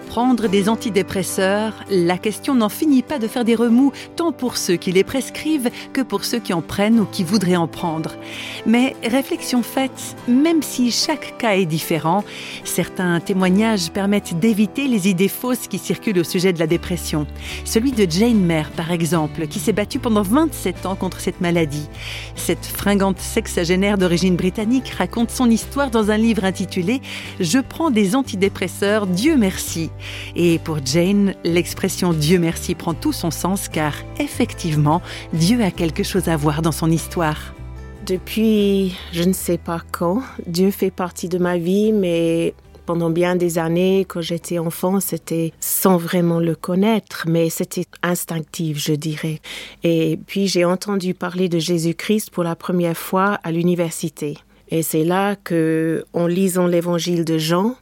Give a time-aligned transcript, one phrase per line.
[0.00, 4.76] prendre des antidépresseurs, la question n'en finit pas de faire des remous, tant pour ceux
[4.76, 8.14] qui les prescrivent que pour ceux qui en prennent ou qui voudraient en prendre.
[8.66, 12.24] Mais réflexion faite, même si chaque cas est différent,
[12.64, 17.26] certains témoignages permettent d'éviter les idées fausses qui circulent au sujet de la dépression.
[17.64, 21.88] Celui de Jane Mayer, par exemple, qui s'est battue pendant 27 ans contre cette maladie.
[22.36, 27.00] Cette fringante sexagénaire d'origine britannique raconte son histoire dans un livre intitulé
[27.40, 29.87] Je prends des antidépresseurs, Dieu merci.
[30.36, 35.02] Et pour Jane, l'expression Dieu merci prend tout son sens car effectivement,
[35.32, 37.54] Dieu a quelque chose à voir dans son histoire.
[38.06, 42.54] Depuis je ne sais pas quand, Dieu fait partie de ma vie, mais
[42.86, 48.78] pendant bien des années, quand j'étais enfant, c'était sans vraiment le connaître, mais c'était instinctif,
[48.78, 49.40] je dirais.
[49.84, 54.38] Et puis j'ai entendu parler de Jésus-Christ pour la première fois à l'université.
[54.70, 57.74] Et c'est là que, en lisant l'évangile de Jean,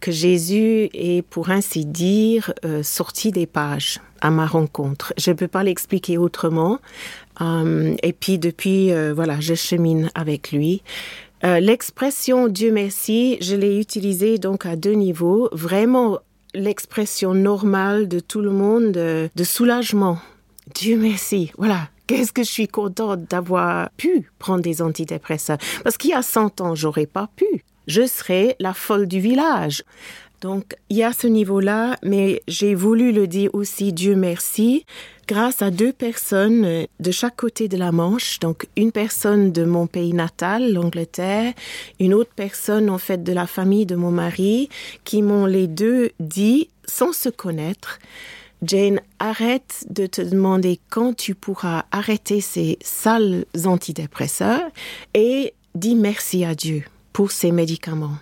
[0.00, 5.12] que Jésus est, pour ainsi dire, euh, sorti des pages à ma rencontre.
[5.16, 6.78] Je ne peux pas l'expliquer autrement.
[7.40, 10.82] Euh, et puis depuis, euh, voilà, je chemine avec lui.
[11.44, 15.48] L'expression Dieu merci, je l'ai utilisée donc à deux niveaux.
[15.52, 16.18] Vraiment
[16.52, 20.18] l'expression normale de tout le monde de soulagement.
[20.74, 21.52] Dieu merci.
[21.56, 25.58] Voilà, qu'est-ce que je suis contente d'avoir pu prendre des antidépresseurs.
[25.84, 27.64] Parce qu'il y a 100 ans, j'aurais pas pu.
[27.88, 29.82] Je serais la folle du village.
[30.40, 34.84] Donc, il y a ce niveau-là, mais j'ai voulu le dire aussi, Dieu merci,
[35.26, 38.38] grâce à deux personnes de chaque côté de la Manche.
[38.38, 41.54] Donc, une personne de mon pays natal, l'Angleterre,
[41.98, 44.68] une autre personne, en fait, de la famille de mon mari,
[45.04, 47.98] qui m'ont les deux dit, sans se connaître,
[48.62, 54.70] Jane, arrête de te demander quand tu pourras arrêter ces sales antidépresseurs
[55.14, 56.84] et dis merci à Dieu
[57.18, 58.18] pour ces médicaments.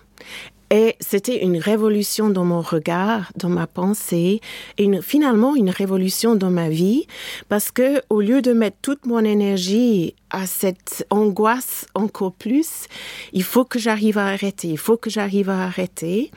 [0.71, 4.41] Et c'était une révolution dans mon regard, dans ma pensée,
[4.79, 7.05] et finalement une révolution dans ma vie,
[7.47, 12.87] parce que au lieu de mettre toute mon énergie à cette angoisse encore plus,
[13.33, 16.31] il faut que j'arrive à arrêter, il faut que j'arrive à arrêter.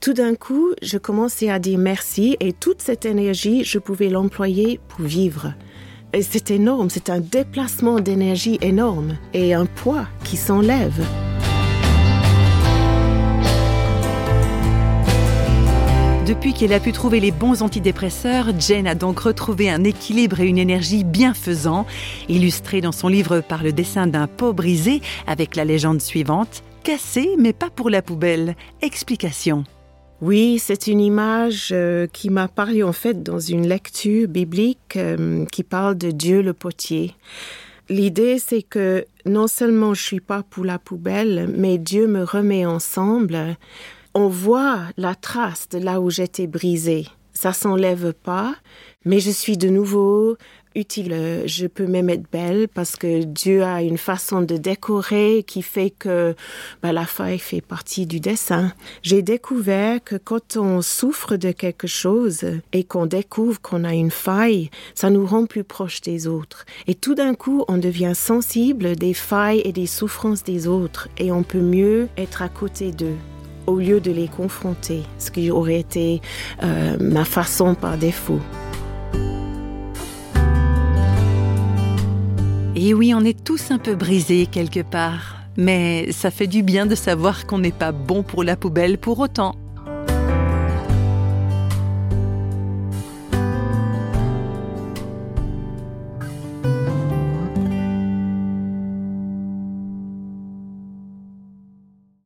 [0.00, 4.80] Tout d'un coup, je commençais à dire merci, et toute cette énergie, je pouvais l'employer
[4.88, 5.52] pour vivre.
[6.14, 11.04] Et c'est énorme, c'est un déplacement d'énergie énorme et un poids qui s'enlève.
[16.28, 20.46] Depuis qu'elle a pu trouver les bons antidépresseurs, Jane a donc retrouvé un équilibre et
[20.46, 21.86] une énergie bienfaisants,
[22.28, 27.30] illustrés dans son livre par le dessin d'un pot brisé avec la légende suivante Cassé
[27.38, 28.56] mais pas pour la poubelle.
[28.82, 29.64] Explication.
[30.20, 35.46] Oui, c'est une image euh, qui m'a parlé en fait dans une lecture biblique euh,
[35.46, 37.14] qui parle de Dieu le potier.
[37.88, 42.66] L'idée, c'est que non seulement je suis pas pour la poubelle, mais Dieu me remet
[42.66, 43.56] ensemble
[44.18, 47.06] on voit la trace de là où j'étais brisée.
[47.32, 48.56] Ça s'enlève pas,
[49.04, 50.36] mais je suis de nouveau
[50.74, 51.44] utile.
[51.46, 55.90] Je peux même être belle parce que Dieu a une façon de décorer qui fait
[55.90, 56.34] que
[56.82, 58.72] bah, la faille fait partie du dessin.
[59.02, 64.10] J'ai découvert que quand on souffre de quelque chose et qu'on découvre qu'on a une
[64.10, 66.66] faille, ça nous rend plus proches des autres.
[66.88, 71.30] Et tout d'un coup, on devient sensible des failles et des souffrances des autres et
[71.30, 73.16] on peut mieux être à côté d'eux
[73.68, 76.20] au lieu de les confronter, ce qui aurait été
[76.62, 78.40] euh, ma façon par défaut.
[82.74, 86.86] Et oui, on est tous un peu brisés quelque part, mais ça fait du bien
[86.86, 89.54] de savoir qu'on n'est pas bon pour la poubelle pour autant.